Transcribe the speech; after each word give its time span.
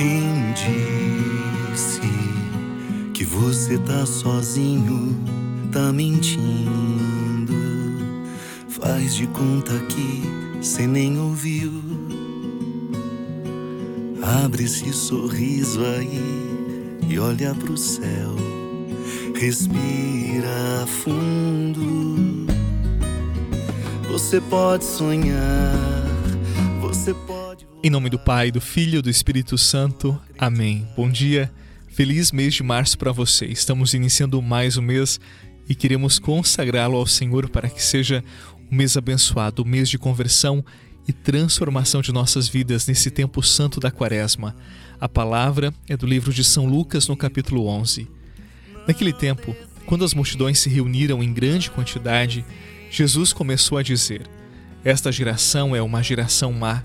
Quem 0.00 0.54
disse 0.54 2.00
que 3.12 3.22
você 3.22 3.76
tá 3.76 4.06
sozinho, 4.06 5.14
tá 5.70 5.92
mentindo. 5.92 7.52
Faz 8.66 9.14
de 9.14 9.26
conta 9.26 9.78
que 9.90 10.22
cê 10.64 10.86
nem 10.86 11.18
ouviu. 11.18 11.70
Abre 14.22 14.64
esse 14.64 14.90
sorriso 14.90 15.84
aí 15.84 16.22
e 17.06 17.18
olha 17.18 17.54
pro 17.54 17.76
céu. 17.76 18.34
Respira 19.38 20.86
fundo. 21.04 22.46
Você 24.10 24.40
pode 24.40 24.82
sonhar. 24.82 25.99
Em 27.82 27.88
nome 27.88 28.10
do 28.10 28.18
Pai, 28.18 28.50
do 28.50 28.60
Filho 28.60 28.98
e 28.98 29.02
do 29.02 29.08
Espírito 29.08 29.56
Santo. 29.56 30.20
Amém. 30.38 30.86
Bom 30.94 31.08
dia. 31.08 31.50
Feliz 31.88 32.30
mês 32.30 32.52
de 32.52 32.62
março 32.62 32.98
para 32.98 33.10
você. 33.10 33.46
Estamos 33.46 33.94
iniciando 33.94 34.42
mais 34.42 34.76
um 34.76 34.82
mês 34.82 35.18
e 35.66 35.74
queremos 35.74 36.18
consagrá-lo 36.18 36.98
ao 36.98 37.06
Senhor 37.06 37.48
para 37.48 37.70
que 37.70 37.82
seja 37.82 38.22
um 38.70 38.76
mês 38.76 38.98
abençoado, 38.98 39.62
um 39.62 39.64
mês 39.64 39.88
de 39.88 39.98
conversão 39.98 40.62
e 41.08 41.12
transformação 41.12 42.02
de 42.02 42.12
nossas 42.12 42.46
vidas 42.46 42.86
nesse 42.86 43.10
tempo 43.10 43.42
santo 43.42 43.80
da 43.80 43.90
Quaresma. 43.90 44.54
A 45.00 45.08
palavra 45.08 45.72
é 45.88 45.96
do 45.96 46.06
livro 46.06 46.34
de 46.34 46.44
São 46.44 46.66
Lucas, 46.66 47.08
no 47.08 47.16
capítulo 47.16 47.66
11. 47.66 48.06
Naquele 48.86 49.14
tempo, 49.14 49.56
quando 49.86 50.04
as 50.04 50.12
multidões 50.12 50.58
se 50.58 50.68
reuniram 50.68 51.22
em 51.22 51.32
grande 51.32 51.70
quantidade, 51.70 52.44
Jesus 52.90 53.32
começou 53.32 53.78
a 53.78 53.82
dizer: 53.82 54.28
Esta 54.84 55.10
geração 55.10 55.74
é 55.74 55.80
uma 55.80 56.02
geração 56.02 56.52
má 56.52 56.84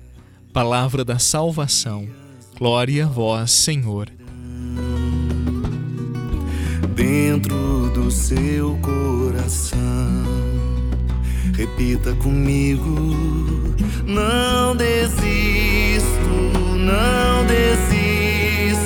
Palavra 0.53 1.05
da 1.05 1.17
salvação. 1.17 2.09
Glória 2.57 3.05
a 3.05 3.07
vós, 3.07 3.51
Senhor. 3.51 4.09
Dentro 6.93 7.89
do 7.93 8.11
seu 8.11 8.77
coração, 8.81 9.79
repita 11.53 12.13
comigo: 12.15 12.97
Não 14.05 14.75
desisto, 14.75 16.19
não 16.75 17.45
desisto. 17.45 18.81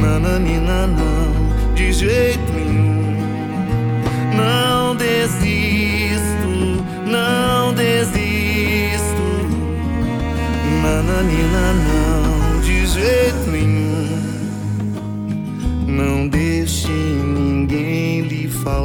Nananina, 0.00 0.86
não, 0.86 1.74
de 1.74 1.92
jeito 1.92 2.52
nenhum. 2.54 2.73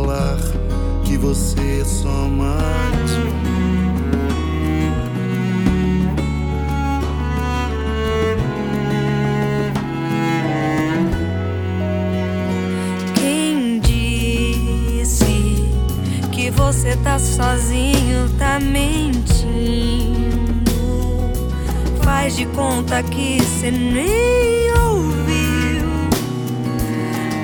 Falar 0.09 0.37
que 1.03 1.17
você 1.17 1.81
é 1.81 1.85
só 1.85 2.27
mais 2.27 2.89
que 16.31 16.49
você 16.51 16.95
tá 17.03 17.19
sozinho, 17.19 18.29
tá 18.39 18.59
mentindo 18.59 19.29
faz 22.03 22.35
de 22.35 22.45
conta 22.47 23.03
que 23.03 23.39
cê 23.43 23.69
nem 23.69 24.71
ouviu. 24.71 25.89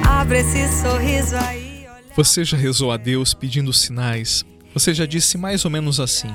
Abre 0.07 0.39
esse 0.39 0.67
sorriso 0.81 1.35
aí. 1.35 1.54
Você 2.15 2.45
já 2.45 2.55
rezou 2.55 2.93
a 2.93 2.97
Deus 2.97 3.33
pedindo 3.33 3.73
sinais? 3.73 4.45
Você 4.73 4.93
já 4.93 5.05
disse 5.05 5.37
mais 5.37 5.65
ou 5.65 5.71
menos 5.71 5.99
assim: 5.99 6.33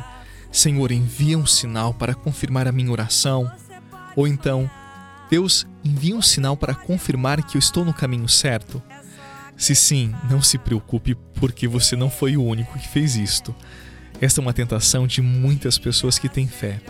Senhor, 0.52 0.92
envia 0.92 1.38
um 1.38 1.46
sinal 1.46 1.94
para 1.94 2.14
confirmar 2.14 2.68
a 2.68 2.72
minha 2.72 2.90
oração? 2.90 3.50
Ou 4.14 4.28
então, 4.28 4.70
Deus 5.30 5.66
envia 5.82 6.14
um 6.14 6.20
sinal 6.20 6.54
para 6.54 6.74
confirmar 6.74 7.42
que 7.42 7.56
eu 7.56 7.58
estou 7.58 7.82
no 7.84 7.94
caminho 7.94 8.28
certo? 8.28 8.82
Se 9.56 9.74
sim, 9.74 10.14
não 10.30 10.42
se 10.42 10.58
preocupe, 10.58 11.14
porque 11.34 11.66
você 11.66 11.96
não 11.96 12.10
foi 12.10 12.36
o 12.36 12.44
único 12.44 12.78
que 12.78 12.88
fez 12.88 13.16
isto. 13.16 13.54
Esta 14.20 14.40
é 14.40 14.42
uma 14.42 14.52
tentação 14.52 15.06
de 15.06 15.22
muitas 15.22 15.78
pessoas 15.78 16.18
que 16.18 16.28
têm 16.28 16.46
fé 16.46 16.80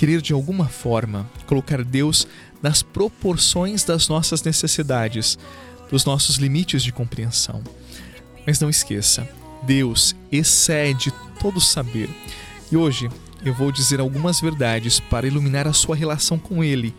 querer 0.00 0.22
de 0.22 0.32
alguma 0.32 0.66
forma 0.66 1.28
colocar 1.46 1.84
Deus 1.84 2.26
nas 2.62 2.82
proporções 2.82 3.84
das 3.84 4.08
nossas 4.08 4.42
necessidades, 4.42 5.38
dos 5.90 6.06
nossos 6.06 6.36
limites 6.36 6.82
de 6.82 6.90
compreensão. 6.90 7.62
Mas 8.46 8.60
não 8.60 8.70
esqueça, 8.70 9.28
Deus 9.62 10.14
excede 10.30 11.12
todo 11.40 11.60
saber. 11.60 12.08
E 12.70 12.76
hoje 12.76 13.08
eu 13.44 13.54
vou 13.54 13.72
dizer 13.72 14.00
algumas 14.00 14.40
verdades 14.40 15.00
para 15.00 15.26
iluminar 15.26 15.66
a 15.66 15.72
sua 15.72 15.96
relação 15.96 16.38
com 16.38 16.62
Ele 16.62 16.94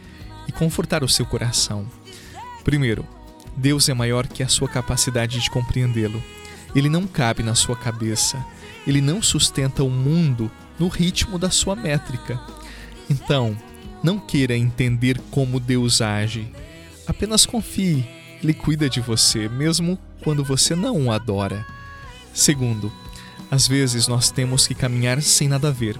e 0.47 0.51
confortar 0.51 1.03
o 1.03 1.09
seu 1.09 1.25
coração. 1.25 1.87
Primeiro, 2.63 3.05
Deus 3.55 3.89
é 3.89 3.93
maior 3.93 4.27
que 4.27 4.43
a 4.43 4.47
sua 4.47 4.67
capacidade 4.67 5.39
de 5.39 5.49
compreendê-lo. 5.49 6.21
Ele 6.75 6.89
não 6.89 7.05
cabe 7.05 7.43
na 7.43 7.55
sua 7.55 7.75
cabeça. 7.75 8.43
Ele 8.87 9.01
não 9.01 9.21
sustenta 9.21 9.83
o 9.83 9.89
mundo 9.89 10.49
no 10.79 10.87
ritmo 10.87 11.37
da 11.37 11.49
sua 11.49 11.75
métrica. 11.75 12.39
Então, 13.09 13.57
não 14.03 14.17
queira 14.17 14.55
entender 14.55 15.19
como 15.29 15.59
Deus 15.59 16.01
age. 16.01 16.51
Apenas 17.05 17.45
confie, 17.45 18.05
Ele 18.41 18.53
cuida 18.53 18.89
de 18.89 18.99
você, 18.99 19.47
mesmo 19.49 19.99
quando 20.23 20.43
você 20.43 20.75
não 20.75 21.07
o 21.07 21.11
adora. 21.11 21.65
Segundo, 22.33 22.91
às 23.49 23.67
vezes 23.67 24.07
nós 24.07 24.31
temos 24.31 24.65
que 24.65 24.73
caminhar 24.73 25.21
sem 25.21 25.47
nada 25.47 25.71
ver. 25.71 25.99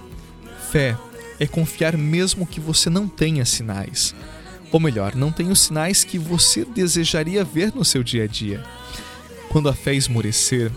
Fé 0.71 0.97
é 1.39 1.45
confiar 1.45 1.97
mesmo 1.97 2.45
que 2.45 2.59
você 2.59 2.89
não 2.89 3.07
tenha 3.07 3.43
sinais. 3.45 4.15
Ou 4.71 4.79
melhor, 4.79 5.15
não 5.15 5.31
tenha 5.31 5.51
os 5.51 5.59
sinais 5.59 6.03
que 6.03 6.17
você 6.17 6.63
desejaria 6.63 7.43
ver 7.43 7.73
no 7.75 7.83
seu 7.83 8.03
dia 8.03 8.23
a 8.23 8.27
dia. 8.27 8.63
Quando 9.49 9.67
a 9.67 9.73
fé 9.73 9.93
esmorecer, 9.93 10.71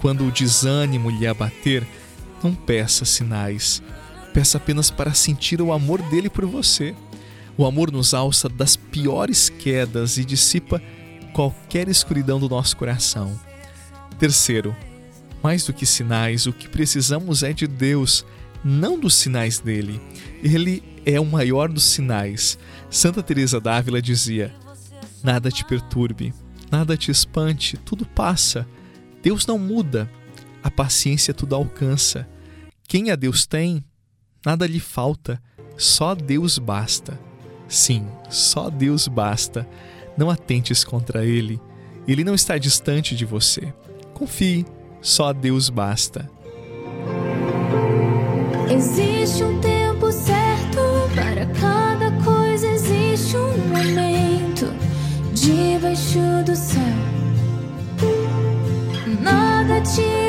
quando 0.00 0.26
o 0.26 0.30
desânimo 0.30 1.08
lhe 1.08 1.26
abater, 1.26 1.86
não 2.42 2.54
peça 2.54 3.04
sinais. 3.04 3.82
Peça 4.34 4.58
apenas 4.58 4.90
para 4.90 5.14
sentir 5.14 5.62
o 5.62 5.72
amor 5.72 6.02
dele 6.02 6.28
por 6.28 6.44
você. 6.44 6.94
O 7.56 7.64
amor 7.64 7.90
nos 7.90 8.12
alça 8.12 8.48
das 8.48 8.76
piores 8.76 9.48
quedas 9.48 10.18
e 10.18 10.24
dissipa 10.24 10.80
qualquer 11.32 11.88
escuridão 11.88 12.38
do 12.38 12.48
nosso 12.48 12.76
coração. 12.76 13.38
Terceiro, 14.18 14.74
mais 15.42 15.64
do 15.64 15.72
que 15.72 15.86
sinais, 15.86 16.46
o 16.46 16.52
que 16.52 16.68
precisamos 16.68 17.42
é 17.42 17.52
de 17.52 17.66
Deus, 17.66 18.24
não 18.64 18.98
dos 18.98 19.14
sinais 19.14 19.58
dele. 19.58 20.00
Ele 20.42 20.82
é 21.06 21.20
o 21.20 21.24
maior 21.24 21.68
dos 21.68 21.84
sinais. 21.84 22.58
Santa 22.90 23.22
Teresa 23.22 23.60
d'Ávila 23.60 24.02
dizia: 24.02 24.54
Nada 25.22 25.50
te 25.50 25.64
perturbe, 25.64 26.34
nada 26.70 26.96
te 26.96 27.10
espante, 27.10 27.76
tudo 27.76 28.04
passa. 28.04 28.66
Deus 29.22 29.46
não 29.46 29.58
muda, 29.58 30.10
a 30.62 30.70
paciência 30.70 31.32
tudo 31.32 31.54
alcança. 31.54 32.28
Quem 32.86 33.10
a 33.10 33.16
Deus 33.16 33.46
tem, 33.46 33.84
nada 34.44 34.66
lhe 34.66 34.80
falta, 34.80 35.40
só 35.76 36.14
Deus 36.14 36.58
basta. 36.58 37.18
Sim, 37.68 38.06
só 38.30 38.70
Deus 38.70 39.06
basta. 39.06 39.68
Não 40.18 40.28
atentes 40.28 40.82
contra 40.82 41.24
Ele, 41.24 41.60
Ele 42.06 42.24
não 42.24 42.34
está 42.34 42.58
distante 42.58 43.14
de 43.14 43.24
você. 43.24 43.72
Confie, 44.12 44.66
só 45.00 45.32
Deus 45.32 45.70
basta. 45.70 46.28
Existe 48.68 49.44
um 49.44 49.60
tempo 49.60 50.10
certo 50.10 50.80
para 51.14 51.46
cada 51.46 52.10
coisa, 52.24 52.66
existe 52.66 53.36
um 53.36 53.56
momento 53.68 54.66
debaixo 55.32 56.18
do 56.44 56.56
céu. 56.56 56.82
Nada 59.22 59.80
te 59.82 60.27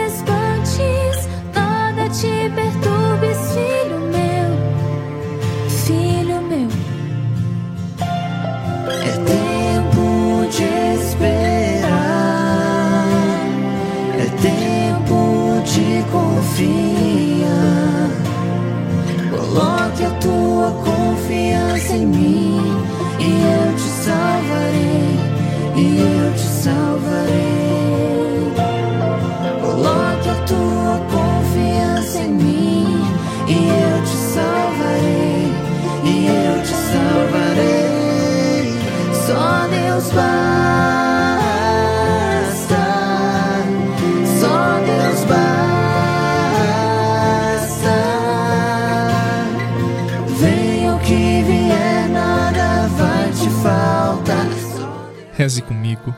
Reze 55.49 55.63
comigo. 55.63 56.13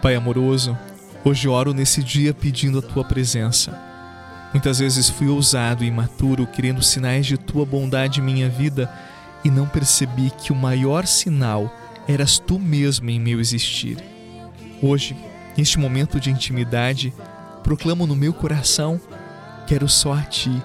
Pai 0.00 0.14
amoroso, 0.14 0.78
hoje 1.24 1.48
oro 1.48 1.74
nesse 1.74 2.00
dia 2.00 2.32
pedindo 2.32 2.78
a 2.78 2.82
tua 2.82 3.02
presença. 3.02 3.76
Muitas 4.52 4.78
vezes 4.78 5.10
fui 5.10 5.26
ousado 5.26 5.82
e 5.82 5.88
imaturo, 5.88 6.46
querendo 6.46 6.80
sinais 6.80 7.26
de 7.26 7.36
tua 7.36 7.66
bondade 7.66 8.20
em 8.20 8.22
minha 8.22 8.48
vida 8.48 8.88
e 9.44 9.50
não 9.50 9.66
percebi 9.66 10.30
que 10.30 10.52
o 10.52 10.54
maior 10.54 11.08
sinal 11.08 11.74
eras 12.06 12.38
tu 12.38 12.56
mesmo 12.56 13.10
em 13.10 13.18
meu 13.18 13.40
existir. 13.40 13.98
Hoje, 14.80 15.16
neste 15.58 15.76
momento 15.76 16.20
de 16.20 16.30
intimidade, 16.30 17.12
proclamo 17.64 18.06
no 18.06 18.14
meu 18.14 18.32
coração: 18.32 19.00
quero 19.66 19.88
só 19.88 20.12
a 20.12 20.22
ti, 20.22 20.62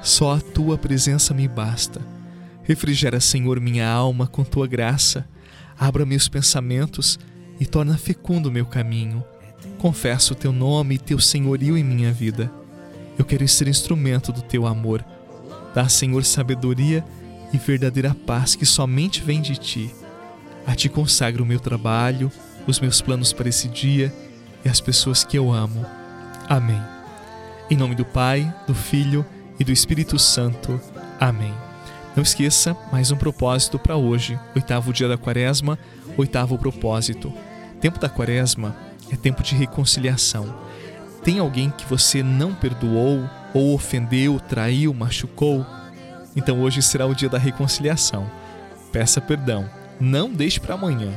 só 0.00 0.36
a 0.36 0.40
tua 0.40 0.78
presença 0.78 1.34
me 1.34 1.46
basta. 1.46 2.00
Refrigera, 2.62 3.20
Senhor, 3.20 3.60
minha 3.60 3.86
alma 3.86 4.26
com 4.26 4.42
tua 4.42 4.66
graça, 4.66 5.28
abra 5.78 6.04
meus 6.04 6.28
pensamentos 6.28 7.18
e 7.60 7.66
torna 7.66 7.96
fecundo 7.96 8.50
meu 8.50 8.66
caminho. 8.66 9.24
Confesso 9.78 10.32
o 10.32 10.36
teu 10.36 10.52
nome 10.52 10.96
e 10.96 10.98
teu 10.98 11.18
senhorio 11.18 11.76
em 11.76 11.84
minha 11.84 12.12
vida. 12.12 12.50
Eu 13.18 13.24
quero 13.24 13.46
ser 13.48 13.68
instrumento 13.68 14.32
do 14.32 14.42
teu 14.42 14.66
amor. 14.66 15.04
Dá, 15.74 15.88
Senhor, 15.88 16.24
sabedoria 16.24 17.04
e 17.52 17.58
verdadeira 17.58 18.14
paz 18.26 18.54
que 18.54 18.66
somente 18.66 19.22
vem 19.22 19.40
de 19.40 19.56
ti. 19.56 19.90
A 20.66 20.74
ti 20.74 20.88
consagro 20.88 21.44
o 21.44 21.46
meu 21.46 21.58
trabalho, 21.58 22.30
os 22.66 22.78
meus 22.78 23.00
planos 23.00 23.32
para 23.32 23.48
esse 23.48 23.68
dia 23.68 24.12
e 24.64 24.68
as 24.68 24.80
pessoas 24.80 25.24
que 25.24 25.38
eu 25.38 25.52
amo. 25.52 25.84
Amém. 26.48 26.82
Em 27.70 27.76
nome 27.76 27.94
do 27.94 28.04
Pai, 28.04 28.52
do 28.66 28.74
Filho 28.74 29.24
e 29.58 29.64
do 29.64 29.72
Espírito 29.72 30.18
Santo. 30.18 30.80
Amém. 31.20 31.67
Não 32.18 32.24
esqueça, 32.24 32.76
mais 32.90 33.12
um 33.12 33.16
propósito 33.16 33.78
para 33.78 33.96
hoje, 33.96 34.36
oitavo 34.52 34.92
dia 34.92 35.06
da 35.06 35.16
quaresma, 35.16 35.78
oitavo 36.16 36.58
propósito. 36.58 37.32
Tempo 37.80 38.00
da 38.00 38.08
quaresma 38.08 38.74
é 39.08 39.14
tempo 39.14 39.40
de 39.40 39.54
reconciliação. 39.54 40.52
Tem 41.22 41.38
alguém 41.38 41.70
que 41.70 41.86
você 41.86 42.20
não 42.20 42.52
perdoou, 42.52 43.22
ou 43.54 43.72
ofendeu, 43.72 44.40
traiu, 44.40 44.92
machucou? 44.92 45.64
Então 46.34 46.60
hoje 46.60 46.82
será 46.82 47.06
o 47.06 47.14
dia 47.14 47.28
da 47.28 47.38
reconciliação. 47.38 48.28
Peça 48.90 49.20
perdão, 49.20 49.70
não 50.00 50.28
deixe 50.28 50.58
para 50.58 50.74
amanhã. 50.74 51.16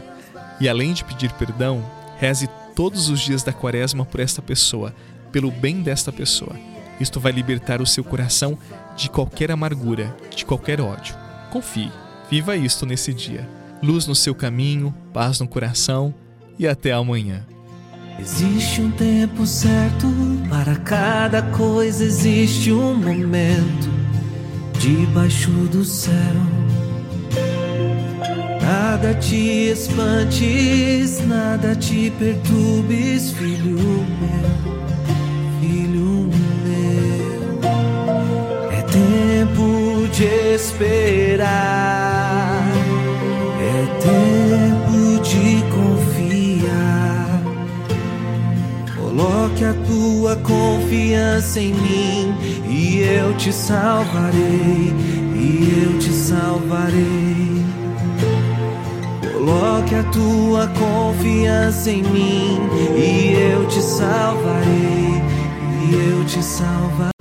E 0.59 0.69
além 0.69 0.94
de 0.94 1.03
pedir 1.03 1.31
perdão, 1.31 1.83
reze 2.19 2.48
todos 2.75 3.09
os 3.09 3.19
dias 3.19 3.42
da 3.42 3.51
quaresma 3.51 4.06
por 4.06 4.19
esta 4.19 4.39
pessoa, 4.39 4.94
pelo 5.31 5.50
bem 5.50 5.81
desta 5.81 6.12
pessoa. 6.12 6.56
Isto 7.01 7.19
vai 7.19 7.31
libertar 7.31 7.81
o 7.81 7.86
seu 7.88 8.03
coração 8.03 8.56
de 8.95 9.09
qualquer 9.09 9.50
amargura, 9.50 10.15
de 10.36 10.45
qualquer 10.45 10.80
ódio. 10.80 11.15
Confie, 11.50 11.92
viva 12.30 12.56
isto 12.56 12.86
nesse 12.86 13.12
dia. 13.12 13.50
Luz 13.81 14.06
no 14.06 14.13
seu 14.13 14.36
caminho, 14.36 14.94
paz 15.12 15.39
no 15.39 15.48
coração 15.48 16.13
e 16.59 16.68
até 16.68 16.92
amanhã. 16.92 17.44
Existe 18.19 18.81
um 18.81 18.92
tempo 18.92 19.48
certo 19.48 20.06
para 20.48 20.75
cada 20.75 21.42
coisa, 21.42 22.03
existe 22.03 22.71
um 22.71 22.94
momento 22.94 23.89
debaixo 24.80 25.50
do 25.50 25.83
céu. 25.83 26.13
Nada 28.62 29.15
te 29.15 29.71
espantes, 29.71 31.19
nada 31.25 31.75
te 31.75 32.12
perturbes, 32.12 33.31
filho 33.31 33.80
meu, 33.80 34.81
de 40.21 40.53
esperar, 40.53 41.50
é 43.59 43.85
tempo 44.00 45.19
de 45.23 45.63
confiar. 45.71 47.41
Coloque 48.95 49.65
a 49.65 49.73
tua 49.73 50.35
confiança 50.35 51.59
em 51.59 51.73
mim 51.73 52.35
e 52.69 53.00
eu 53.00 53.35
te 53.35 53.51
salvarei, 53.51 54.94
e 55.35 55.83
eu 55.88 55.97
te 55.97 56.12
salvarei. 56.12 57.65
Coloque 59.33 59.95
a 59.95 60.03
tua 60.03 60.67
confiança 60.67 61.89
em 61.89 62.03
mim 62.03 62.59
e 62.95 63.33
eu 63.33 63.65
te 63.67 63.81
salvarei, 63.81 65.19
e 65.89 65.95
eu 65.95 66.24
te 66.25 66.44
salvarei. 66.44 67.20